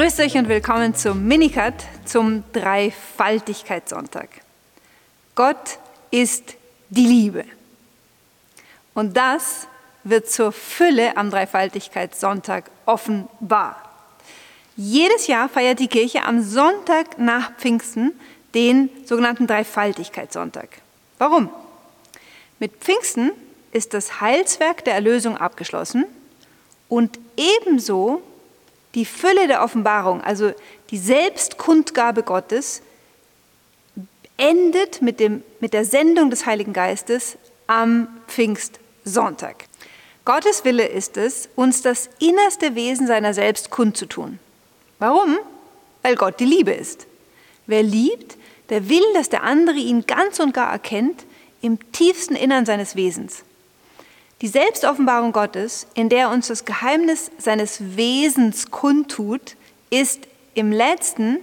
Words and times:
Grüßt 0.00 0.20
euch 0.20 0.34
und 0.38 0.48
willkommen 0.48 0.94
zum 0.94 1.26
Minicut, 1.28 1.74
zum 2.06 2.42
Dreifaltigkeitssonntag. 2.54 4.30
Gott 5.34 5.78
ist 6.10 6.54
die 6.88 7.04
Liebe. 7.04 7.44
Und 8.94 9.14
das 9.14 9.66
wird 10.02 10.30
zur 10.30 10.52
Fülle 10.52 11.18
am 11.18 11.28
Dreifaltigkeitssonntag 11.28 12.70
offenbar. 12.86 13.76
Jedes 14.74 15.26
Jahr 15.26 15.50
feiert 15.50 15.80
die 15.80 15.88
Kirche 15.88 16.24
am 16.24 16.42
Sonntag 16.42 17.18
nach 17.18 17.54
Pfingsten 17.58 18.18
den 18.54 18.88
sogenannten 19.04 19.46
Dreifaltigkeitssonntag. 19.46 20.80
Warum? 21.18 21.50
Mit 22.58 22.72
Pfingsten 22.76 23.32
ist 23.70 23.92
das 23.92 24.22
Heilswerk 24.22 24.82
der 24.82 24.94
Erlösung 24.94 25.36
abgeschlossen 25.36 26.06
und 26.88 27.18
ebenso 27.36 28.22
die 28.94 29.04
Fülle 29.04 29.46
der 29.46 29.62
Offenbarung, 29.62 30.20
also 30.20 30.52
die 30.90 30.98
Selbstkundgabe 30.98 32.22
Gottes, 32.22 32.82
endet 34.36 35.02
mit, 35.02 35.20
dem, 35.20 35.42
mit 35.60 35.72
der 35.72 35.84
Sendung 35.84 36.30
des 36.30 36.46
Heiligen 36.46 36.72
Geistes 36.72 37.36
am 37.66 38.08
Pfingstsonntag. 38.26 39.66
Gottes 40.24 40.64
Wille 40.64 40.86
ist 40.86 41.16
es, 41.16 41.48
uns 41.56 41.82
das 41.82 42.08
innerste 42.18 42.74
Wesen 42.74 43.06
seiner 43.06 43.34
selbst 43.34 43.70
kundzutun. 43.70 44.38
Warum? 44.98 45.38
Weil 46.02 46.16
Gott 46.16 46.40
die 46.40 46.44
Liebe 46.44 46.72
ist. 46.72 47.06
Wer 47.66 47.82
liebt, 47.82 48.36
der 48.70 48.88
will, 48.88 49.04
dass 49.14 49.28
der 49.28 49.42
andere 49.42 49.76
ihn 49.76 50.06
ganz 50.06 50.40
und 50.40 50.54
gar 50.54 50.70
erkennt 50.70 51.24
im 51.60 51.92
tiefsten 51.92 52.34
Innern 52.34 52.66
seines 52.66 52.96
Wesens. 52.96 53.44
Die 54.42 54.48
Selbstoffenbarung 54.48 55.32
Gottes, 55.32 55.86
in 55.94 56.08
der 56.08 56.20
er 56.20 56.30
uns 56.30 56.48
das 56.48 56.64
Geheimnis 56.64 57.30
seines 57.38 57.96
Wesens 57.96 58.70
kundtut, 58.70 59.56
ist 59.90 60.26
im 60.54 60.72
letzten 60.72 61.40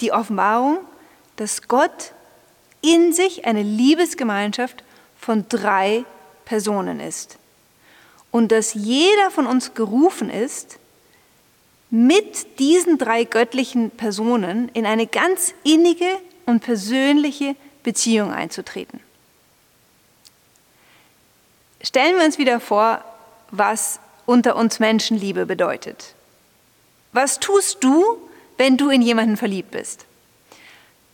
die 0.00 0.12
Offenbarung, 0.12 0.78
dass 1.36 1.68
Gott 1.68 2.12
in 2.80 3.12
sich 3.12 3.44
eine 3.44 3.62
Liebesgemeinschaft 3.62 4.82
von 5.18 5.46
drei 5.48 6.04
Personen 6.44 6.98
ist. 6.98 7.38
Und 8.32 8.50
dass 8.50 8.74
jeder 8.74 9.30
von 9.30 9.46
uns 9.46 9.74
gerufen 9.74 10.28
ist, 10.28 10.78
mit 11.90 12.58
diesen 12.58 12.98
drei 12.98 13.22
göttlichen 13.24 13.90
Personen 13.90 14.68
in 14.70 14.86
eine 14.86 15.06
ganz 15.06 15.54
innige 15.62 16.18
und 16.46 16.60
persönliche 16.60 17.54
Beziehung 17.84 18.32
einzutreten. 18.32 19.00
Stellen 21.82 22.16
wir 22.16 22.24
uns 22.24 22.38
wieder 22.38 22.60
vor, 22.60 23.04
was 23.50 23.98
unter 24.24 24.56
uns 24.56 24.78
Menschen 24.78 25.18
Liebe 25.18 25.46
bedeutet. 25.46 26.14
Was 27.12 27.40
tust 27.40 27.82
du, 27.82 28.16
wenn 28.56 28.76
du 28.76 28.88
in 28.88 29.02
jemanden 29.02 29.36
verliebt 29.36 29.72
bist? 29.72 30.06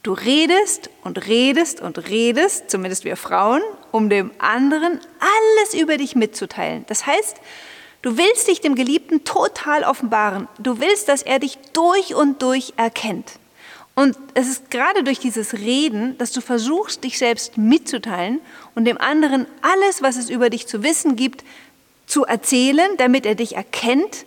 Du 0.02 0.12
redest 0.12 0.90
und 1.02 1.26
redest 1.26 1.80
und 1.80 2.08
redest, 2.08 2.70
zumindest 2.70 3.04
wir 3.04 3.16
Frauen, 3.16 3.62
um 3.90 4.08
dem 4.08 4.30
anderen 4.38 5.00
alles 5.18 5.74
über 5.74 5.96
dich 5.96 6.14
mitzuteilen. 6.14 6.84
Das 6.88 7.06
heißt, 7.06 7.36
du 8.02 8.16
willst 8.16 8.46
dich 8.46 8.60
dem 8.60 8.74
Geliebten 8.74 9.24
total 9.24 9.84
offenbaren. 9.84 10.48
Du 10.58 10.80
willst, 10.80 11.08
dass 11.08 11.22
er 11.22 11.40
dich 11.40 11.58
durch 11.72 12.14
und 12.14 12.42
durch 12.42 12.74
erkennt. 12.76 13.32
Und 13.98 14.16
es 14.34 14.46
ist 14.46 14.70
gerade 14.70 15.02
durch 15.02 15.18
dieses 15.18 15.54
Reden, 15.54 16.16
dass 16.18 16.30
du 16.30 16.40
versuchst, 16.40 17.02
dich 17.02 17.18
selbst 17.18 17.58
mitzuteilen 17.58 18.38
und 18.76 18.84
dem 18.84 18.96
anderen 18.96 19.44
alles, 19.60 20.02
was 20.02 20.14
es 20.14 20.30
über 20.30 20.50
dich 20.50 20.68
zu 20.68 20.84
wissen 20.84 21.16
gibt, 21.16 21.42
zu 22.06 22.24
erzählen, 22.24 22.88
damit 22.98 23.26
er 23.26 23.34
dich 23.34 23.56
erkennt 23.56 24.24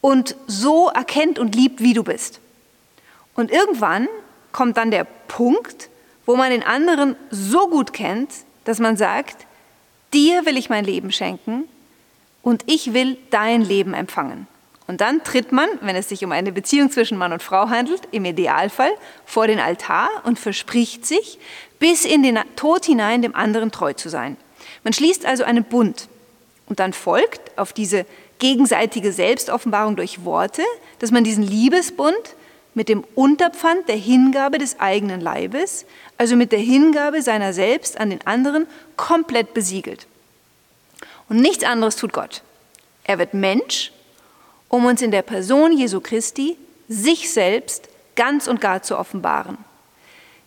und 0.00 0.36
so 0.46 0.90
erkennt 0.90 1.40
und 1.40 1.56
liebt, 1.56 1.80
wie 1.80 1.92
du 1.92 2.04
bist. 2.04 2.38
Und 3.34 3.50
irgendwann 3.50 4.06
kommt 4.52 4.76
dann 4.76 4.92
der 4.92 5.08
Punkt, 5.26 5.88
wo 6.24 6.36
man 6.36 6.52
den 6.52 6.62
anderen 6.62 7.16
so 7.32 7.66
gut 7.66 7.92
kennt, 7.92 8.30
dass 8.62 8.78
man 8.78 8.96
sagt, 8.96 9.44
dir 10.12 10.46
will 10.46 10.56
ich 10.56 10.70
mein 10.70 10.84
Leben 10.84 11.10
schenken 11.10 11.64
und 12.42 12.62
ich 12.66 12.94
will 12.94 13.18
dein 13.30 13.62
Leben 13.62 13.92
empfangen. 13.92 14.46
Und 14.86 15.00
dann 15.00 15.24
tritt 15.24 15.50
man, 15.50 15.68
wenn 15.80 15.96
es 15.96 16.08
sich 16.10 16.24
um 16.24 16.32
eine 16.32 16.52
Beziehung 16.52 16.90
zwischen 16.90 17.16
Mann 17.16 17.32
und 17.32 17.42
Frau 17.42 17.70
handelt, 17.70 18.02
im 18.10 18.24
Idealfall 18.24 18.92
vor 19.24 19.46
den 19.46 19.58
Altar 19.58 20.08
und 20.24 20.38
verspricht 20.38 21.06
sich, 21.06 21.38
bis 21.78 22.04
in 22.04 22.22
den 22.22 22.38
Tod 22.56 22.84
hinein 22.84 23.22
dem 23.22 23.34
anderen 23.34 23.70
treu 23.70 23.94
zu 23.94 24.08
sein. 24.08 24.36
Man 24.82 24.92
schließt 24.92 25.24
also 25.24 25.44
einen 25.44 25.64
Bund. 25.64 26.08
Und 26.66 26.80
dann 26.80 26.92
folgt 26.92 27.56
auf 27.58 27.72
diese 27.72 28.06
gegenseitige 28.38 29.12
Selbstoffenbarung 29.12 29.96
durch 29.96 30.24
Worte, 30.24 30.62
dass 30.98 31.10
man 31.10 31.24
diesen 31.24 31.44
Liebesbund 31.44 32.36
mit 32.74 32.88
dem 32.88 33.04
Unterpfand 33.14 33.88
der 33.88 33.96
Hingabe 33.96 34.58
des 34.58 34.80
eigenen 34.80 35.20
Leibes, 35.20 35.86
also 36.18 36.36
mit 36.36 36.52
der 36.52 36.58
Hingabe 36.58 37.22
seiner 37.22 37.52
selbst 37.52 37.98
an 37.98 38.10
den 38.10 38.26
anderen, 38.26 38.66
komplett 38.96 39.54
besiegelt. 39.54 40.06
Und 41.28 41.40
nichts 41.40 41.64
anderes 41.64 41.96
tut 41.96 42.12
Gott. 42.12 42.42
Er 43.04 43.18
wird 43.18 43.32
Mensch 43.32 43.92
um 44.68 44.84
uns 44.84 45.02
in 45.02 45.10
der 45.10 45.22
Person 45.22 45.72
Jesu 45.76 46.00
Christi 46.00 46.56
sich 46.88 47.32
selbst 47.32 47.88
ganz 48.14 48.46
und 48.46 48.60
gar 48.60 48.82
zu 48.82 48.98
offenbaren. 48.98 49.58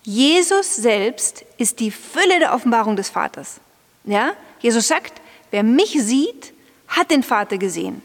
Jesus 0.04 0.76
selbst 0.76 1.44
ist 1.58 1.80
die 1.80 1.92
Fülle 1.92 2.40
der 2.40 2.54
Offenbarung 2.54 2.96
des 2.96 3.10
Vaters. 3.10 3.60
Ja? 4.06 4.34
Jesus 4.60 4.88
sagt, 4.88 5.22
wer 5.52 5.64
mich 5.64 6.02
sieht, 6.02 6.54
hat 6.88 7.12
den 7.12 7.24
Vater 7.24 7.58
gesehen. 7.58 8.02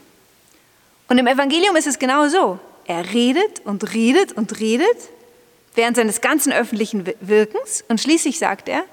Und 1.08 1.18
im 1.18 1.26
Evangelium 1.26 1.76
ist 1.76 1.86
es 1.86 1.98
genau 1.98 2.28
so. 2.28 2.58
Er 2.86 3.12
redet 3.12 3.60
und 3.64 3.94
redet 3.94 4.32
und 4.32 4.58
redet 4.58 4.96
während 5.74 5.96
seines 5.96 6.20
ganzen 6.20 6.52
öffentlichen 6.52 7.06
Wirkens 7.20 7.84
und 7.88 8.00
schließlich 8.00 8.38
sagt 8.38 8.68
er, 8.68 8.84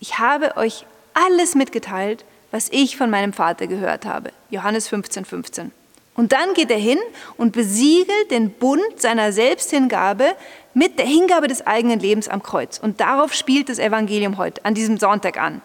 ich 0.00 0.18
habe 0.18 0.56
euch 0.56 0.86
alles 1.14 1.54
mitgeteilt, 1.54 2.24
was 2.50 2.68
ich 2.70 2.96
von 2.96 3.10
meinem 3.10 3.32
Vater 3.32 3.66
gehört 3.66 4.06
habe. 4.06 4.32
Johannes 4.50 4.88
15, 4.88 5.24
15. 5.24 5.72
Und 6.18 6.32
dann 6.32 6.52
geht 6.52 6.72
er 6.72 6.78
hin 6.78 6.98
und 7.36 7.52
besiegelt 7.52 8.32
den 8.32 8.50
Bund 8.50 8.82
seiner 8.96 9.30
Selbsthingabe 9.30 10.34
mit 10.74 10.98
der 10.98 11.06
Hingabe 11.06 11.46
des 11.46 11.64
eigenen 11.64 12.00
Lebens 12.00 12.26
am 12.26 12.42
Kreuz. 12.42 12.78
Und 12.78 12.98
darauf 12.98 13.32
spielt 13.32 13.68
das 13.68 13.78
Evangelium 13.78 14.36
heute, 14.36 14.64
an 14.64 14.74
diesem 14.74 14.98
Sonntag 14.98 15.38
an. 15.40 15.62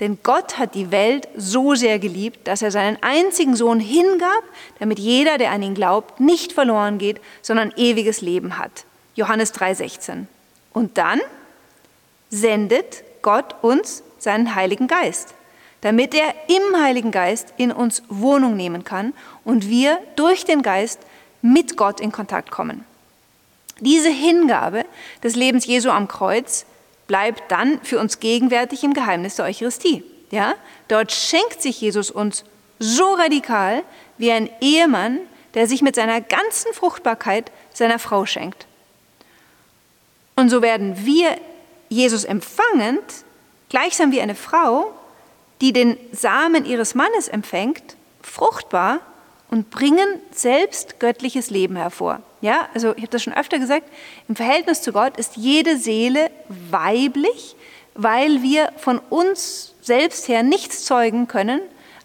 Denn 0.00 0.16
Gott 0.22 0.56
hat 0.56 0.74
die 0.74 0.90
Welt 0.92 1.28
so 1.36 1.74
sehr 1.74 1.98
geliebt, 1.98 2.48
dass 2.48 2.62
er 2.62 2.70
seinen 2.70 2.96
einzigen 3.02 3.54
Sohn 3.54 3.80
hingab, 3.80 4.42
damit 4.78 4.98
jeder, 4.98 5.36
der 5.36 5.50
an 5.50 5.62
ihn 5.62 5.74
glaubt, 5.74 6.20
nicht 6.20 6.54
verloren 6.54 6.96
geht, 6.96 7.20
sondern 7.42 7.70
ewiges 7.76 8.22
Leben 8.22 8.56
hat. 8.56 8.86
Johannes 9.14 9.52
3:16. 9.52 10.26
Und 10.72 10.96
dann 10.96 11.20
sendet 12.30 13.04
Gott 13.20 13.56
uns 13.60 14.02
seinen 14.18 14.54
Heiligen 14.54 14.86
Geist 14.86 15.34
damit 15.82 16.14
er 16.14 16.34
im 16.48 16.80
Heiligen 16.80 17.10
Geist 17.10 17.52
in 17.58 17.70
uns 17.70 18.02
Wohnung 18.08 18.56
nehmen 18.56 18.84
kann 18.84 19.12
und 19.44 19.68
wir 19.68 19.98
durch 20.16 20.44
den 20.44 20.62
Geist 20.62 21.00
mit 21.42 21.76
Gott 21.76 22.00
in 22.00 22.12
Kontakt 22.12 22.50
kommen. 22.50 22.84
Diese 23.80 24.08
Hingabe 24.08 24.84
des 25.22 25.36
Lebens 25.36 25.66
Jesu 25.66 25.90
am 25.90 26.08
Kreuz 26.08 26.64
bleibt 27.08 27.50
dann 27.50 27.80
für 27.82 27.98
uns 27.98 28.20
gegenwärtig 28.20 28.84
im 28.84 28.94
Geheimnis 28.94 29.36
der 29.36 29.46
Eucharistie. 29.46 30.04
Ja? 30.30 30.54
Dort 30.88 31.12
schenkt 31.12 31.60
sich 31.60 31.80
Jesus 31.80 32.10
uns 32.10 32.44
so 32.78 33.14
radikal 33.14 33.82
wie 34.18 34.30
ein 34.30 34.48
Ehemann, 34.60 35.18
der 35.54 35.66
sich 35.66 35.82
mit 35.82 35.96
seiner 35.96 36.20
ganzen 36.20 36.72
Fruchtbarkeit 36.72 37.50
seiner 37.74 37.98
Frau 37.98 38.24
schenkt. 38.24 38.66
Und 40.36 40.48
so 40.48 40.62
werden 40.62 41.04
wir 41.04 41.36
Jesus 41.88 42.24
empfangend, 42.24 43.02
gleichsam 43.68 44.12
wie 44.12 44.20
eine 44.20 44.34
Frau, 44.34 44.94
die 45.62 45.72
den 45.72 45.96
Samen 46.10 46.66
ihres 46.66 46.94
Mannes 46.94 47.28
empfängt, 47.28 47.96
fruchtbar 48.20 49.00
und 49.48 49.70
bringen 49.70 50.08
selbst 50.32 50.98
göttliches 50.98 51.50
Leben 51.50 51.76
hervor. 51.76 52.20
Ja, 52.40 52.68
also 52.74 52.90
ich 52.96 53.02
habe 53.02 53.12
das 53.12 53.22
schon 53.22 53.32
öfter 53.32 53.60
gesagt, 53.60 53.88
im 54.28 54.34
Verhältnis 54.34 54.82
zu 54.82 54.92
Gott 54.92 55.16
ist 55.16 55.36
jede 55.36 55.78
Seele 55.78 56.30
weiblich, 56.70 57.54
weil 57.94 58.42
wir 58.42 58.72
von 58.76 58.98
uns 59.08 59.74
selbst 59.80 60.26
her 60.26 60.42
nichts 60.42 60.84
zeugen 60.84 61.28
können, 61.28 61.60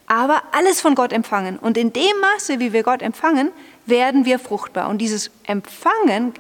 aber 0.06 0.44
alles 0.52 0.80
von 0.80 0.94
Gott 0.94 1.12
empfangen. 1.12 1.58
Und 1.58 1.78
in 1.78 1.92
dem 1.92 2.20
Maße, 2.22 2.60
wie 2.60 2.74
wir 2.74 2.84
Gott 2.84 3.02
empfangen, 3.02 3.52
werden 3.88 4.26
wir 4.26 4.38
fruchtbar. 4.38 4.88
Und 4.88 5.00
dieses 5.00 5.32
Empfangen 5.46 6.34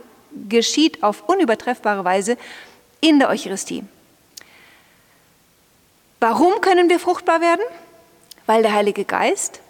geschieht 0.49 1.01
auf 1.01 1.27
unübertreffbare 1.27 2.05
Weise 2.05 2.37
in 3.01 3.17
der 3.17 3.29
Eucharistie. 3.29 3.83
Warum 6.19 6.61
können 6.61 6.89
wir 6.89 6.99
fruchtbar 6.99 7.41
werden? 7.41 7.61
Weil 8.45 8.63
der 8.63 8.73
Heilige 8.73 9.05
Geist 9.05 9.61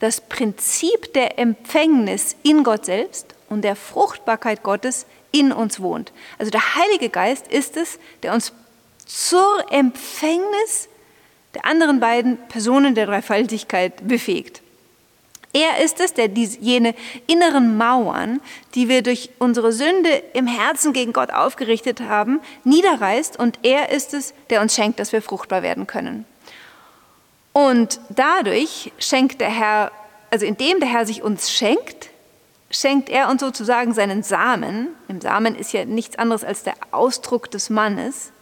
das 0.00 0.20
Prinzip 0.20 1.14
der 1.14 1.38
Empfängnis 1.38 2.36
in 2.42 2.62
Gott 2.62 2.84
selbst 2.84 3.34
und 3.48 3.62
der 3.62 3.76
Fruchtbarkeit 3.76 4.62
Gottes 4.62 5.06
in 5.32 5.52
uns 5.52 5.80
wohnt. 5.80 6.12
Also 6.38 6.50
der 6.50 6.74
Heilige 6.74 7.08
Geist 7.08 7.48
ist 7.48 7.76
es, 7.76 7.98
der 8.22 8.34
uns 8.34 8.52
zur 9.06 9.64
Empfängnis 9.70 10.88
der 11.54 11.64
anderen 11.64 12.00
beiden 12.00 12.38
Personen 12.48 12.94
der 12.94 13.06
Dreifaltigkeit 13.06 14.06
befähigt. 14.06 14.60
Er 15.54 15.82
ist 15.84 16.00
es, 16.00 16.12
der 16.12 16.26
die, 16.26 16.44
jene 16.60 16.96
inneren 17.28 17.76
Mauern, 17.78 18.40
die 18.74 18.88
wir 18.88 19.02
durch 19.02 19.30
unsere 19.38 19.72
Sünde 19.72 20.10
im 20.32 20.48
Herzen 20.48 20.92
gegen 20.92 21.12
Gott 21.12 21.30
aufgerichtet 21.30 22.00
haben, 22.00 22.40
niederreißt 22.64 23.38
und 23.38 23.60
er 23.62 23.90
ist 23.90 24.14
es, 24.14 24.34
der 24.50 24.60
uns 24.60 24.74
schenkt, 24.74 24.98
dass 24.98 25.12
wir 25.12 25.22
fruchtbar 25.22 25.62
werden 25.62 25.86
können. 25.86 26.26
Und 27.52 28.00
dadurch 28.10 28.90
schenkt 28.98 29.40
der 29.40 29.48
Herr, 29.48 29.92
also 30.32 30.44
indem 30.44 30.80
der 30.80 30.88
Herr 30.88 31.06
sich 31.06 31.22
uns 31.22 31.52
schenkt, 31.52 32.10
schenkt 32.68 33.08
er 33.08 33.30
uns 33.30 33.40
sozusagen 33.40 33.94
seinen 33.94 34.24
Samen. 34.24 34.88
Im 35.06 35.20
Samen 35.20 35.54
ist 35.54 35.72
ja 35.72 35.84
nichts 35.84 36.18
anderes 36.18 36.42
als 36.42 36.64
der 36.64 36.74
Ausdruck 36.90 37.48
des 37.52 37.70
Mannes, 37.70 38.32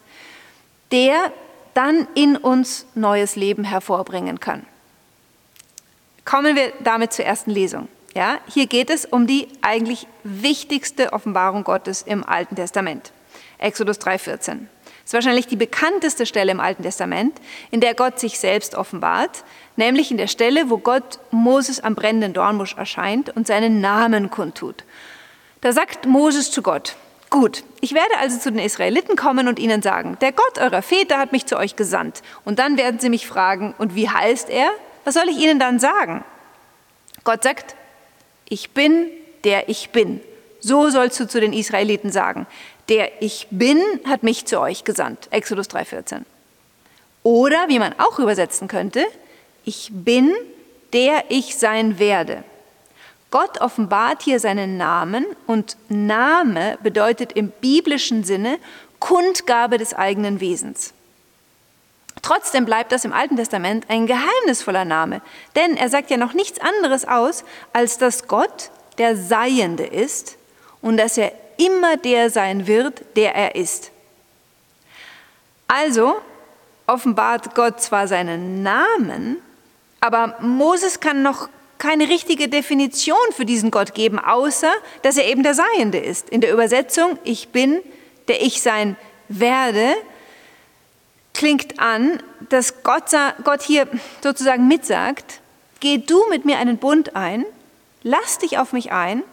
der 0.90 1.30
dann 1.74 2.08
in 2.14 2.38
uns 2.38 2.86
neues 2.94 3.36
Leben 3.36 3.64
hervorbringen 3.64 4.40
kann. 4.40 4.66
Kommen 6.24 6.56
wir 6.56 6.72
damit 6.80 7.12
zur 7.12 7.24
ersten 7.24 7.50
Lesung. 7.50 7.88
Ja, 8.14 8.38
hier 8.46 8.66
geht 8.66 8.90
es 8.90 9.06
um 9.06 9.26
die 9.26 9.48
eigentlich 9.62 10.06
wichtigste 10.22 11.12
Offenbarung 11.12 11.64
Gottes 11.64 12.02
im 12.02 12.24
Alten 12.24 12.56
Testament. 12.56 13.12
Exodus 13.58 13.98
3,14. 13.98 14.36
Das 15.02 15.06
ist 15.06 15.14
wahrscheinlich 15.14 15.46
die 15.46 15.56
bekannteste 15.56 16.26
Stelle 16.26 16.52
im 16.52 16.60
Alten 16.60 16.82
Testament, 16.82 17.40
in 17.70 17.80
der 17.80 17.94
Gott 17.94 18.20
sich 18.20 18.38
selbst 18.38 18.74
offenbart, 18.74 19.44
nämlich 19.76 20.10
in 20.10 20.16
der 20.16 20.28
Stelle, 20.28 20.70
wo 20.70 20.78
Gott 20.78 21.18
Moses 21.30 21.80
am 21.80 21.94
brennenden 21.94 22.34
Dornbusch 22.34 22.76
erscheint 22.76 23.34
und 23.34 23.46
seinen 23.46 23.80
Namen 23.80 24.30
kundtut. 24.30 24.84
Da 25.60 25.72
sagt 25.72 26.06
Moses 26.06 26.50
zu 26.50 26.62
Gott, 26.62 26.96
Gut, 27.30 27.64
ich 27.80 27.94
werde 27.94 28.18
also 28.20 28.38
zu 28.38 28.52
den 28.52 28.60
Israeliten 28.60 29.16
kommen 29.16 29.48
und 29.48 29.58
ihnen 29.58 29.80
sagen, 29.80 30.18
der 30.20 30.32
Gott 30.32 30.58
eurer 30.58 30.82
Väter 30.82 31.16
hat 31.16 31.32
mich 31.32 31.46
zu 31.46 31.56
euch 31.56 31.76
gesandt. 31.76 32.20
Und 32.44 32.58
dann 32.58 32.76
werden 32.76 33.00
sie 33.00 33.08
mich 33.08 33.26
fragen, 33.26 33.74
und 33.78 33.94
wie 33.94 34.10
heißt 34.10 34.50
er? 34.50 34.68
Was 35.04 35.14
soll 35.14 35.28
ich 35.28 35.38
ihnen 35.38 35.58
dann 35.58 35.78
sagen? 35.78 36.24
Gott 37.24 37.42
sagt, 37.42 37.76
ich 38.48 38.70
bin, 38.70 39.08
der 39.44 39.68
ich 39.68 39.90
bin. 39.90 40.20
So 40.60 40.90
sollst 40.90 41.18
du 41.18 41.26
zu 41.26 41.40
den 41.40 41.52
Israeliten 41.52 42.10
sagen. 42.10 42.46
Der 42.88 43.22
ich 43.22 43.48
bin 43.50 43.80
hat 44.06 44.22
mich 44.22 44.46
zu 44.46 44.60
euch 44.60 44.84
gesandt. 44.84 45.28
Exodus 45.30 45.68
3,14. 45.68 46.22
Oder 47.22 47.68
wie 47.68 47.78
man 47.78 47.94
auch 47.98 48.18
übersetzen 48.18 48.68
könnte, 48.68 49.04
ich 49.64 49.90
bin, 49.92 50.32
der 50.92 51.24
ich 51.28 51.56
sein 51.56 51.98
werde. 51.98 52.44
Gott 53.30 53.60
offenbart 53.60 54.22
hier 54.22 54.40
seinen 54.40 54.76
Namen 54.76 55.24
und 55.46 55.76
Name 55.88 56.78
bedeutet 56.82 57.32
im 57.32 57.48
biblischen 57.48 58.24
Sinne 58.24 58.58
Kundgabe 58.98 59.78
des 59.78 59.94
eigenen 59.94 60.40
Wesens. 60.40 60.92
Trotzdem 62.22 62.64
bleibt 62.64 62.92
das 62.92 63.04
im 63.04 63.12
Alten 63.12 63.36
Testament 63.36 63.86
ein 63.88 64.06
geheimnisvoller 64.06 64.84
Name, 64.84 65.20
denn 65.56 65.76
er 65.76 65.88
sagt 65.88 66.08
ja 66.08 66.16
noch 66.16 66.34
nichts 66.34 66.60
anderes 66.60 67.06
aus, 67.06 67.44
als 67.72 67.98
dass 67.98 68.28
Gott 68.28 68.70
der 68.98 69.16
Seiende 69.16 69.84
ist 69.84 70.36
und 70.80 70.96
dass 70.96 71.18
er 71.18 71.32
immer 71.56 71.96
der 71.96 72.30
sein 72.30 72.68
wird, 72.68 73.02
der 73.16 73.34
er 73.34 73.56
ist. 73.56 73.90
Also 75.66 76.14
offenbart 76.86 77.54
Gott 77.54 77.80
zwar 77.80 78.06
seinen 78.06 78.62
Namen, 78.62 79.38
aber 80.00 80.36
Moses 80.40 81.00
kann 81.00 81.22
noch 81.22 81.48
keine 81.78 82.08
richtige 82.08 82.48
Definition 82.48 83.16
für 83.32 83.44
diesen 83.44 83.72
Gott 83.72 83.94
geben, 83.94 84.20
außer 84.20 84.70
dass 85.02 85.16
er 85.16 85.26
eben 85.26 85.42
der 85.42 85.54
Seiende 85.54 85.98
ist. 85.98 86.30
In 86.30 86.40
der 86.40 86.52
Übersetzung, 86.52 87.18
ich 87.24 87.48
bin, 87.48 87.80
der 88.28 88.42
ich 88.42 88.62
sein 88.62 88.96
werde, 89.28 89.94
klingt 91.42 91.80
an, 91.80 92.22
dass 92.50 92.84
Gott, 92.84 93.10
Gott 93.42 93.62
hier 93.62 93.88
sozusagen 94.22 94.68
mitsagt, 94.68 95.40
geh 95.80 95.98
du 95.98 96.22
mit 96.30 96.44
mir 96.44 96.58
einen 96.58 96.78
Bund 96.78 97.16
ein, 97.16 97.44
lass 98.04 98.38
dich 98.38 98.58
auf 98.58 98.72
mich 98.72 98.92
ein 98.92 99.24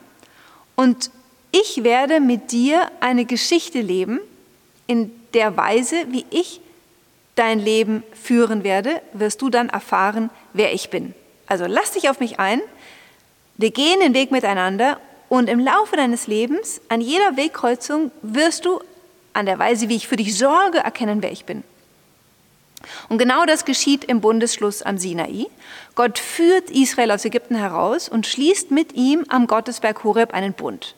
und 0.75 1.11
ich 1.51 1.83
werde 1.83 2.19
mit 2.19 2.51
dir 2.51 2.89
eine 2.99 3.25
Geschichte 3.25 3.81
leben, 3.81 4.19
in 4.87 5.11
der 5.35 5.55
Weise, 5.55 5.97
wie 6.07 6.25
ich 6.31 6.61
dein 7.35 7.59
Leben 7.59 8.01
führen 8.19 8.63
werde, 8.63 9.03
wirst 9.13 9.43
du 9.43 9.51
dann 9.51 9.69
erfahren, 9.69 10.31
wer 10.53 10.73
ich 10.73 10.89
bin. 10.89 11.13
Also 11.45 11.67
lass 11.67 11.91
dich 11.91 12.09
auf 12.09 12.19
mich 12.19 12.39
ein, 12.39 12.59
wir 13.57 13.69
gehen 13.69 13.99
den 13.99 14.15
Weg 14.15 14.31
miteinander 14.31 14.99
und 15.27 15.47
im 15.47 15.59
Laufe 15.59 15.95
deines 15.95 16.25
Lebens, 16.25 16.81
an 16.89 17.01
jeder 17.01 17.37
Wegkreuzung, 17.37 18.09
wirst 18.23 18.65
du 18.65 18.81
an 19.33 19.45
der 19.45 19.59
Weise, 19.59 19.89
wie 19.89 19.95
ich 19.95 20.07
für 20.07 20.15
dich 20.15 20.35
sorge, 20.35 20.79
erkennen, 20.79 21.21
wer 21.21 21.31
ich 21.31 21.45
bin. 21.45 21.63
Und 23.09 23.17
genau 23.17 23.45
das 23.45 23.65
geschieht 23.65 24.03
im 24.05 24.21
Bundesschluss 24.21 24.81
am 24.81 24.97
Sinai. 24.97 25.47
Gott 25.95 26.17
führt 26.19 26.69
Israel 26.69 27.11
aus 27.11 27.25
Ägypten 27.25 27.55
heraus 27.55 28.09
und 28.09 28.25
schließt 28.25 28.71
mit 28.71 28.93
ihm 28.93 29.25
am 29.29 29.47
Gottesberg 29.47 30.03
Horeb 30.03 30.33
einen 30.33 30.53
Bund. 30.53 30.95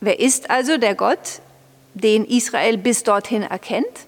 Wer 0.00 0.20
ist 0.20 0.50
also 0.50 0.76
der 0.76 0.94
Gott, 0.94 1.40
den 1.94 2.24
Israel 2.24 2.76
bis 2.76 3.02
dorthin 3.02 3.42
erkennt? 3.42 4.06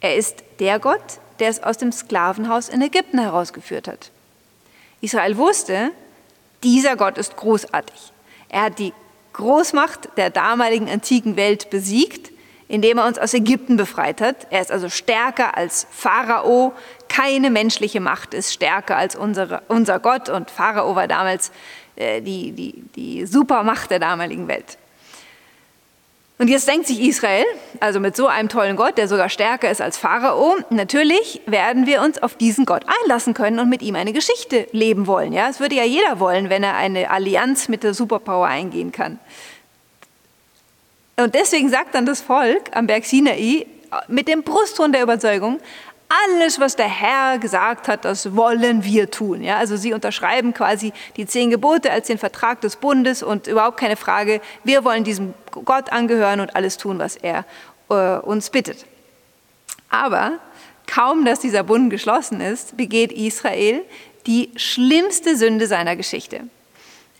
Er 0.00 0.16
ist 0.16 0.42
der 0.60 0.78
Gott, 0.78 1.18
der 1.38 1.48
es 1.48 1.62
aus 1.62 1.78
dem 1.78 1.92
Sklavenhaus 1.92 2.68
in 2.68 2.82
Ägypten 2.82 3.18
herausgeführt 3.18 3.88
hat. 3.88 4.10
Israel 5.00 5.36
wusste, 5.36 5.90
dieser 6.62 6.96
Gott 6.96 7.18
ist 7.18 7.36
großartig. 7.36 8.12
Er 8.48 8.62
hat 8.62 8.78
die 8.78 8.92
Großmacht 9.34 10.16
der 10.16 10.30
damaligen 10.30 10.88
antiken 10.88 11.36
Welt 11.36 11.70
besiegt 11.70 12.33
indem 12.68 12.98
er 12.98 13.06
uns 13.06 13.18
aus 13.18 13.34
Ägypten 13.34 13.76
befreit 13.76 14.20
hat. 14.20 14.46
Er 14.50 14.60
ist 14.60 14.72
also 14.72 14.88
stärker 14.88 15.56
als 15.56 15.86
Pharao. 15.90 16.72
Keine 17.08 17.50
menschliche 17.50 18.00
Macht 18.00 18.34
ist 18.34 18.52
stärker 18.52 18.96
als 18.96 19.16
unsere, 19.16 19.62
unser 19.68 20.00
Gott. 20.00 20.28
Und 20.28 20.50
Pharao 20.50 20.96
war 20.96 21.08
damals 21.08 21.52
äh, 21.96 22.20
die, 22.20 22.52
die, 22.52 22.82
die 22.96 23.26
Supermacht 23.26 23.90
der 23.90 23.98
damaligen 23.98 24.48
Welt. 24.48 24.78
Und 26.36 26.48
jetzt 26.48 26.66
denkt 26.66 26.88
sich 26.88 27.00
Israel, 27.00 27.44
also 27.78 28.00
mit 28.00 28.16
so 28.16 28.26
einem 28.26 28.48
tollen 28.48 28.74
Gott, 28.74 28.98
der 28.98 29.06
sogar 29.06 29.28
stärker 29.28 29.70
ist 29.70 29.80
als 29.80 29.96
Pharao, 29.96 30.56
natürlich 30.68 31.40
werden 31.46 31.86
wir 31.86 32.02
uns 32.02 32.20
auf 32.20 32.34
diesen 32.34 32.64
Gott 32.64 32.84
einlassen 33.02 33.34
können 33.34 33.60
und 33.60 33.68
mit 33.68 33.82
ihm 33.82 33.94
eine 33.94 34.12
Geschichte 34.12 34.66
leben 34.72 35.06
wollen. 35.06 35.32
Ja, 35.32 35.48
es 35.48 35.60
würde 35.60 35.76
ja 35.76 35.84
jeder 35.84 36.18
wollen, 36.18 36.50
wenn 36.50 36.64
er 36.64 36.74
eine 36.74 37.10
Allianz 37.10 37.68
mit 37.68 37.84
der 37.84 37.94
Superpower 37.94 38.48
eingehen 38.48 38.90
kann. 38.90 39.20
Und 41.16 41.34
deswegen 41.34 41.68
sagt 41.68 41.94
dann 41.94 42.06
das 42.06 42.20
Volk 42.20 42.70
am 42.72 42.86
Berg 42.86 43.04
Sinai 43.04 43.66
mit 44.08 44.26
dem 44.26 44.42
Brustton 44.42 44.92
der 44.92 45.02
Überzeugung, 45.02 45.60
alles, 46.08 46.60
was 46.60 46.76
der 46.76 46.88
Herr 46.88 47.38
gesagt 47.38 47.88
hat, 47.88 48.04
das 48.04 48.36
wollen 48.36 48.84
wir 48.84 49.10
tun. 49.10 49.42
Ja, 49.42 49.56
also 49.56 49.76
sie 49.76 49.92
unterschreiben 49.92 50.52
quasi 50.52 50.92
die 51.16 51.26
zehn 51.26 51.50
Gebote 51.50 51.90
als 51.90 52.06
den 52.06 52.18
Vertrag 52.18 52.60
des 52.60 52.76
Bundes 52.76 53.22
und 53.22 53.46
überhaupt 53.46 53.78
keine 53.78 53.96
Frage, 53.96 54.40
wir 54.64 54.84
wollen 54.84 55.04
diesem 55.04 55.34
Gott 55.50 55.92
angehören 55.92 56.40
und 56.40 56.54
alles 56.56 56.76
tun, 56.76 56.98
was 56.98 57.16
er 57.16 57.44
äh, 57.88 58.18
uns 58.18 58.50
bittet. 58.50 58.84
Aber 59.88 60.38
kaum, 60.86 61.24
dass 61.24 61.40
dieser 61.40 61.62
Bund 61.62 61.90
geschlossen 61.90 62.40
ist, 62.40 62.76
begeht 62.76 63.12
Israel 63.12 63.82
die 64.26 64.50
schlimmste 64.56 65.36
Sünde 65.36 65.66
seiner 65.66 65.96
Geschichte. 65.96 66.40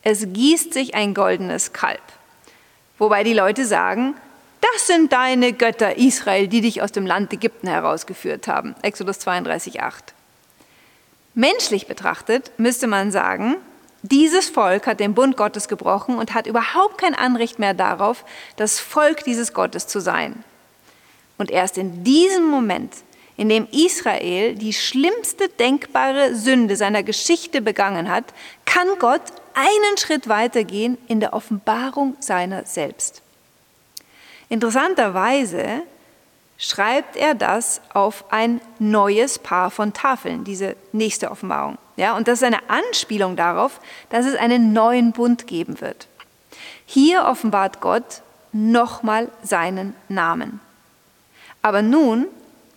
Es 0.03 0.27
gießt 0.31 0.73
sich 0.73 0.95
ein 0.95 1.13
goldenes 1.13 1.73
Kalb. 1.73 2.01
Wobei 2.97 3.23
die 3.23 3.33
Leute 3.33 3.65
sagen, 3.65 4.15
das 4.61 4.87
sind 4.87 5.11
deine 5.11 5.53
Götter, 5.53 5.97
Israel, 5.97 6.47
die 6.47 6.61
dich 6.61 6.81
aus 6.81 6.91
dem 6.91 7.05
Land 7.05 7.33
Ägypten 7.33 7.67
herausgeführt 7.67 8.47
haben. 8.47 8.75
Exodus 8.81 9.19
32, 9.19 9.81
8. 9.81 10.13
Menschlich 11.33 11.87
betrachtet 11.87 12.51
müsste 12.57 12.87
man 12.87 13.11
sagen, 13.11 13.57
dieses 14.01 14.49
Volk 14.49 14.87
hat 14.87 14.99
den 14.99 15.13
Bund 15.13 15.35
Gottes 15.35 15.67
gebrochen 15.67 16.17
und 16.17 16.33
hat 16.33 16.47
überhaupt 16.47 16.97
kein 16.99 17.15
Anrecht 17.15 17.59
mehr 17.59 17.73
darauf, 17.73 18.23
das 18.55 18.79
Volk 18.79 19.23
dieses 19.23 19.53
Gottes 19.53 19.87
zu 19.87 19.99
sein. 19.99 20.43
Und 21.37 21.51
erst 21.51 21.77
in 21.77 22.03
diesem 22.03 22.45
Moment, 22.49 22.93
in 23.35 23.49
dem 23.49 23.67
Israel 23.71 24.55
die 24.55 24.73
schlimmste 24.73 25.49
denkbare 25.49 26.35
Sünde 26.35 26.75
seiner 26.75 27.03
Geschichte 27.03 27.61
begangen 27.61 28.09
hat, 28.09 28.25
kann 28.65 28.87
Gott 28.99 29.23
einen 29.55 29.97
Schritt 29.97 30.27
weitergehen 30.27 30.97
in 31.07 31.19
der 31.19 31.33
Offenbarung 31.33 32.15
seiner 32.19 32.65
selbst. 32.65 33.21
Interessanterweise 34.49 35.81
schreibt 36.57 37.15
er 37.15 37.33
das 37.33 37.81
auf 37.93 38.25
ein 38.31 38.61
neues 38.79 39.39
Paar 39.39 39.71
von 39.71 39.93
Tafeln, 39.93 40.43
diese 40.43 40.75
nächste 40.91 41.31
Offenbarung. 41.31 41.77
Ja, 41.97 42.15
und 42.15 42.27
das 42.27 42.39
ist 42.39 42.43
eine 42.43 42.69
Anspielung 42.69 43.35
darauf, 43.35 43.79
dass 44.09 44.25
es 44.25 44.35
einen 44.35 44.73
neuen 44.73 45.13
Bund 45.13 45.47
geben 45.47 45.81
wird. 45.81 46.07
Hier 46.85 47.25
offenbart 47.25 47.81
Gott 47.81 48.21
nochmal 48.51 49.29
seinen 49.41 49.95
Namen. 50.07 50.59
Aber 51.61 51.81
nun 51.81 52.27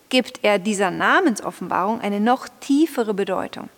gibt 0.08 0.40
er 0.42 0.58
dieser 0.58 0.90
Namensoffenbarung 0.90 2.00
eine 2.00 2.20
noch 2.20 2.48
tiefere 2.60 3.12
Bedeutung. 3.12 3.68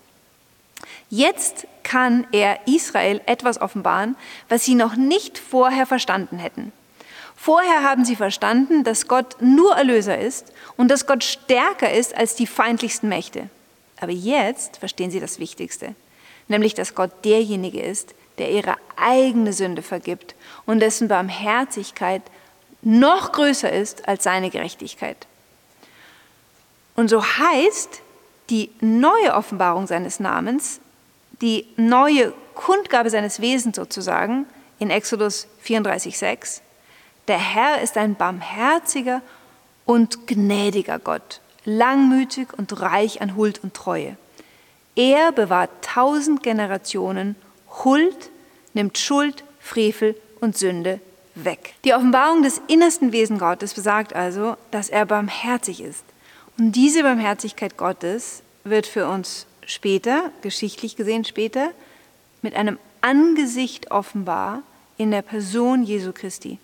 Jetzt 1.09 1.67
kann 1.83 2.25
er 2.31 2.59
Israel 2.67 3.21
etwas 3.25 3.59
offenbaren, 3.59 4.15
was 4.49 4.63
sie 4.63 4.75
noch 4.75 4.95
nicht 4.95 5.37
vorher 5.37 5.85
verstanden 5.85 6.37
hätten. 6.37 6.71
Vorher 7.35 7.83
haben 7.83 8.05
sie 8.05 8.15
verstanden, 8.15 8.83
dass 8.83 9.07
Gott 9.07 9.41
nur 9.41 9.75
Erlöser 9.75 10.17
ist 10.17 10.53
und 10.77 10.89
dass 10.89 11.07
Gott 11.07 11.23
stärker 11.23 11.91
ist 11.91 12.15
als 12.15 12.35
die 12.35 12.45
feindlichsten 12.45 13.09
Mächte. 13.09 13.49
Aber 13.99 14.11
jetzt 14.11 14.77
verstehen 14.77 15.11
sie 15.11 15.19
das 15.19 15.39
Wichtigste, 15.39 15.95
nämlich 16.47 16.75
dass 16.75 16.95
Gott 16.95 17.11
derjenige 17.25 17.81
ist, 17.81 18.13
der 18.37 18.51
ihre 18.51 18.75
eigene 18.95 19.53
Sünde 19.53 19.81
vergibt 19.81 20.35
und 20.65 20.79
dessen 20.79 21.07
Barmherzigkeit 21.07 22.21
noch 22.83 23.31
größer 23.31 23.71
ist 23.71 24.07
als 24.07 24.23
seine 24.23 24.49
Gerechtigkeit. 24.49 25.27
Und 26.95 27.09
so 27.09 27.23
heißt 27.23 28.01
die 28.51 28.69
neue 28.81 29.33
Offenbarung 29.33 29.87
seines 29.87 30.19
Namens, 30.19 30.81
die 31.41 31.65
neue 31.77 32.33
Kundgabe 32.53 33.09
seines 33.09 33.41
Wesens 33.41 33.77
sozusagen 33.77 34.45
in 34.77 34.89
Exodus 34.89 35.47
34,6, 35.65 36.59
der 37.27 37.39
Herr 37.39 37.81
ist 37.81 37.97
ein 37.97 38.15
barmherziger 38.15 39.21
und 39.85 40.27
gnädiger 40.27 40.99
Gott, 40.99 41.39
langmütig 41.63 42.49
und 42.57 42.81
reich 42.81 43.21
an 43.21 43.35
Huld 43.35 43.63
und 43.63 43.73
Treue. 43.73 44.17
Er 44.95 45.31
bewahrt 45.31 45.69
tausend 45.81 46.43
Generationen 46.43 47.37
Huld, 47.83 48.29
nimmt 48.73 48.97
Schuld, 48.97 49.45
Frevel 49.59 50.15
und 50.41 50.57
Sünde 50.57 50.99
weg. 51.35 51.75
Die 51.85 51.93
Offenbarung 51.93 52.43
des 52.43 52.61
innersten 52.67 53.13
Wesen 53.13 53.37
Gottes 53.37 53.73
besagt 53.73 54.13
also, 54.13 54.57
dass 54.71 54.89
er 54.89 55.05
barmherzig 55.05 55.81
ist. 55.81 56.03
Und 56.61 56.73
diese 56.73 57.01
Barmherzigkeit 57.01 57.75
Gottes 57.75 58.43
wird 58.65 58.85
für 58.85 59.07
uns 59.07 59.47
später, 59.65 60.29
geschichtlich 60.43 60.95
gesehen 60.95 61.25
später, 61.25 61.71
mit 62.43 62.53
einem 62.53 62.77
Angesicht 63.01 63.89
offenbar 63.89 64.61
in 64.95 65.09
der 65.09 65.23
Person 65.23 65.81
Jesu 65.81 66.11
Christi, 66.13 66.59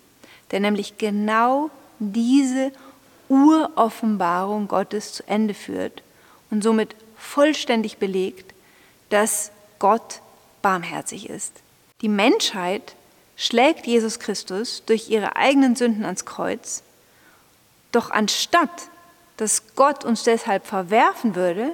der 0.52 0.60
nämlich 0.60 0.98
genau 0.98 1.70
diese 1.98 2.70
Uroffenbarung 3.28 4.68
Gottes 4.68 5.14
zu 5.14 5.26
Ende 5.26 5.52
führt 5.52 6.04
und 6.52 6.62
somit 6.62 6.94
vollständig 7.16 7.96
belegt, 7.96 8.54
dass 9.10 9.50
Gott 9.80 10.20
barmherzig 10.62 11.28
ist. 11.28 11.54
Die 12.02 12.08
Menschheit 12.08 12.94
schlägt 13.34 13.88
Jesus 13.88 14.20
Christus 14.20 14.84
durch 14.86 15.10
ihre 15.10 15.34
eigenen 15.34 15.74
Sünden 15.74 16.04
ans 16.04 16.24
Kreuz, 16.24 16.84
doch 17.90 18.12
anstatt 18.12 18.90
dass 19.38 19.74
Gott 19.74 20.04
uns 20.04 20.24
deshalb 20.24 20.66
verwerfen 20.66 21.34
würde, 21.34 21.72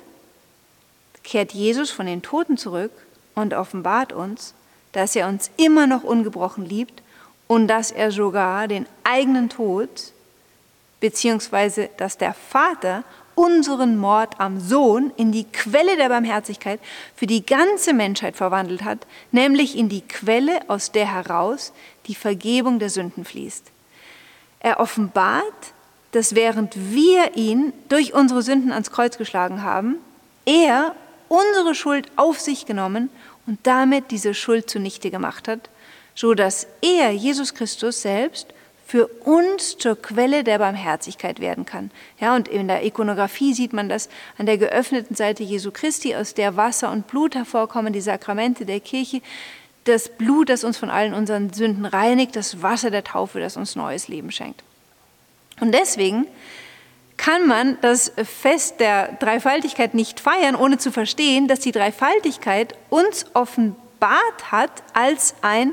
kehrt 1.24 1.52
Jesus 1.52 1.90
von 1.90 2.06
den 2.06 2.22
Toten 2.22 2.56
zurück 2.56 2.92
und 3.34 3.54
offenbart 3.54 4.12
uns, 4.12 4.54
dass 4.92 5.16
er 5.16 5.28
uns 5.28 5.50
immer 5.56 5.86
noch 5.86 6.04
ungebrochen 6.04 6.64
liebt 6.64 7.02
und 7.48 7.66
dass 7.66 7.90
er 7.90 8.12
sogar 8.12 8.68
den 8.68 8.86
eigenen 9.02 9.48
Tod, 9.48 9.88
beziehungsweise 11.00 11.90
dass 11.96 12.16
der 12.18 12.34
Vater 12.34 13.02
unseren 13.34 13.96
Mord 13.96 14.38
am 14.38 14.60
Sohn 14.60 15.10
in 15.16 15.32
die 15.32 15.44
Quelle 15.44 15.96
der 15.96 16.08
Barmherzigkeit 16.08 16.80
für 17.16 17.26
die 17.26 17.44
ganze 17.44 17.92
Menschheit 17.92 18.36
verwandelt 18.36 18.84
hat, 18.84 19.06
nämlich 19.32 19.76
in 19.76 19.88
die 19.88 20.02
Quelle, 20.02 20.60
aus 20.68 20.92
der 20.92 21.12
heraus 21.12 21.72
die 22.06 22.14
Vergebung 22.14 22.78
der 22.78 22.90
Sünden 22.90 23.24
fließt. 23.24 23.72
Er 24.60 24.78
offenbart, 24.78 25.72
dass 26.14 26.34
während 26.34 26.76
wir 26.92 27.36
ihn 27.36 27.72
durch 27.88 28.14
unsere 28.14 28.42
Sünden 28.42 28.72
ans 28.72 28.90
Kreuz 28.90 29.18
geschlagen 29.18 29.62
haben, 29.62 29.96
er 30.44 30.94
unsere 31.28 31.74
Schuld 31.74 32.06
auf 32.16 32.38
sich 32.38 32.66
genommen 32.66 33.10
und 33.46 33.58
damit 33.64 34.10
diese 34.10 34.34
Schuld 34.34 34.70
zunichte 34.70 35.10
gemacht 35.10 35.48
hat, 35.48 35.68
so 36.14 36.34
dass 36.34 36.66
er, 36.82 37.10
Jesus 37.10 37.54
Christus 37.54 38.02
selbst, 38.02 38.46
für 38.86 39.08
uns 39.24 39.78
zur 39.78 40.00
Quelle 40.00 40.44
der 40.44 40.58
Barmherzigkeit 40.58 41.40
werden 41.40 41.64
kann. 41.64 41.90
Ja, 42.20 42.36
und 42.36 42.48
in 42.48 42.68
der 42.68 42.84
Ikonografie 42.84 43.54
sieht 43.54 43.72
man 43.72 43.88
das 43.88 44.08
an 44.38 44.46
der 44.46 44.58
geöffneten 44.58 45.16
Seite 45.16 45.42
Jesu 45.42 45.70
Christi, 45.72 46.14
aus 46.14 46.34
der 46.34 46.56
Wasser 46.56 46.92
und 46.92 47.06
Blut 47.06 47.34
hervorkommen, 47.34 47.92
die 47.92 48.02
Sakramente 48.02 48.66
der 48.66 48.80
Kirche, 48.80 49.20
das 49.84 50.10
Blut, 50.10 50.48
das 50.48 50.64
uns 50.64 50.76
von 50.76 50.90
allen 50.90 51.14
unseren 51.14 51.52
Sünden 51.52 51.86
reinigt, 51.86 52.36
das 52.36 52.62
Wasser 52.62 52.90
der 52.90 53.04
Taufe, 53.04 53.40
das 53.40 53.56
uns 53.56 53.74
neues 53.74 54.06
Leben 54.08 54.30
schenkt. 54.30 54.62
Und 55.60 55.72
deswegen 55.72 56.26
kann 57.16 57.46
man 57.46 57.78
das 57.80 58.12
Fest 58.24 58.80
der 58.80 59.12
Dreifaltigkeit 59.20 59.94
nicht 59.94 60.20
feiern, 60.20 60.56
ohne 60.56 60.78
zu 60.78 60.90
verstehen, 60.90 61.48
dass 61.48 61.60
die 61.60 61.72
Dreifaltigkeit 61.72 62.74
uns 62.90 63.26
offenbart 63.34 64.50
hat 64.50 64.82
als 64.92 65.34
ein 65.42 65.72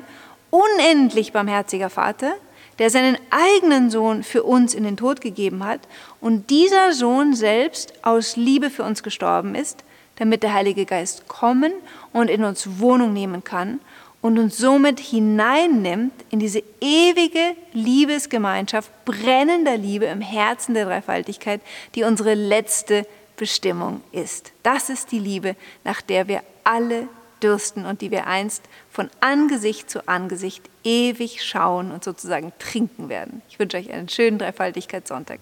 unendlich 0.49 1.33
barmherziger 1.33 1.89
Vater, 1.89 2.33
der 2.79 2.89
seinen 2.89 3.17
eigenen 3.31 3.89
Sohn 3.89 4.23
für 4.23 4.43
uns 4.43 4.73
in 4.73 4.83
den 4.83 4.97
Tod 4.97 5.21
gegeben 5.21 5.63
hat 5.65 5.81
und 6.19 6.49
dieser 6.49 6.93
Sohn 6.93 7.33
selbst 7.33 7.93
aus 8.03 8.35
Liebe 8.35 8.69
für 8.69 8.83
uns 8.83 9.03
gestorben 9.03 9.55
ist, 9.55 9.83
damit 10.17 10.43
der 10.43 10.53
Heilige 10.53 10.85
Geist 10.85 11.27
kommen 11.27 11.73
und 12.13 12.29
in 12.29 12.43
uns 12.43 12.79
Wohnung 12.79 13.13
nehmen 13.13 13.43
kann 13.43 13.79
und 14.21 14.37
uns 14.37 14.57
somit 14.57 14.99
hineinnimmt 14.99 16.13
in 16.29 16.39
diese 16.39 16.63
ewige 16.79 17.55
Liebesgemeinschaft 17.73 18.91
brennender 19.05 19.77
Liebe 19.77 20.05
im 20.05 20.21
Herzen 20.21 20.73
der 20.73 20.85
Dreifaltigkeit, 20.85 21.61
die 21.95 22.03
unsere 22.03 22.35
letzte 22.35 23.05
Bestimmung 23.35 24.01
ist. 24.11 24.51
Das 24.61 24.89
ist 24.89 25.11
die 25.11 25.19
Liebe, 25.19 25.55
nach 25.83 26.01
der 26.01 26.27
wir 26.27 26.43
alle 26.63 27.07
dürsten 27.41 27.85
und 27.85 28.01
die 28.01 28.11
wir 28.11 28.27
einst 28.27 28.63
von 28.91 29.09
Angesicht 29.19 29.89
zu 29.89 30.07
Angesicht 30.07 30.69
ewig 30.83 31.43
schauen 31.43 31.91
und 31.91 32.03
sozusagen 32.03 32.53
trinken 32.59 33.09
werden. 33.09 33.41
Ich 33.49 33.57
wünsche 33.57 33.77
euch 33.77 33.91
einen 33.91 34.09
schönen 34.09 34.37
Dreifaltigkeitssonntag. 34.37 35.39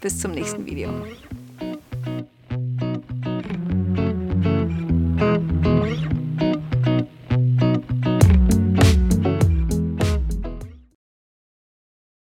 Bis 0.00 0.20
zum 0.20 0.30
nächsten 0.30 0.64
Video. 0.66 0.90